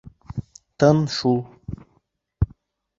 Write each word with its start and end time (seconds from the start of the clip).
Тын 0.79 0.97
шул... 1.17 1.39